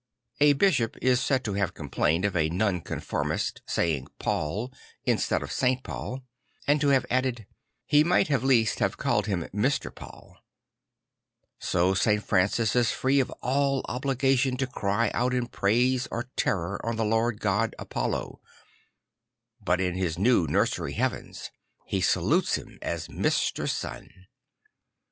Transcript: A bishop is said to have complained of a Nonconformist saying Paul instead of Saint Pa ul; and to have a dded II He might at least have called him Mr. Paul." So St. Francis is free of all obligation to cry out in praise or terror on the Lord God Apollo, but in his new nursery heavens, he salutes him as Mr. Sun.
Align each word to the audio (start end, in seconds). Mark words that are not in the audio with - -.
A 0.39 0.53
bishop 0.53 0.97
is 0.99 1.21
said 1.21 1.43
to 1.45 1.53
have 1.53 1.75
complained 1.75 2.25
of 2.25 2.35
a 2.35 2.49
Nonconformist 2.49 3.61
saying 3.67 4.07
Paul 4.17 4.73
instead 5.05 5.43
of 5.43 5.51
Saint 5.51 5.83
Pa 5.83 5.95
ul; 6.13 6.23
and 6.65 6.81
to 6.81 6.87
have 6.87 7.03
a 7.11 7.21
dded 7.21 7.39
II 7.41 7.45
He 7.85 8.03
might 8.03 8.31
at 8.31 8.41
least 8.41 8.79
have 8.79 8.97
called 8.97 9.27
him 9.27 9.43
Mr. 9.53 9.93
Paul." 9.93 10.37
So 11.59 11.93
St. 11.93 12.23
Francis 12.23 12.75
is 12.75 12.91
free 12.91 13.19
of 13.19 13.29
all 13.43 13.85
obligation 13.87 14.57
to 14.57 14.65
cry 14.65 15.11
out 15.13 15.35
in 15.35 15.45
praise 15.45 16.07
or 16.09 16.31
terror 16.35 16.83
on 16.83 16.95
the 16.95 17.05
Lord 17.05 17.39
God 17.39 17.75
Apollo, 17.77 18.41
but 19.63 19.79
in 19.79 19.93
his 19.93 20.17
new 20.17 20.47
nursery 20.47 20.93
heavens, 20.93 21.51
he 21.85 22.01
salutes 22.01 22.55
him 22.55 22.79
as 22.81 23.07
Mr. 23.07 23.69
Sun. 23.69 24.09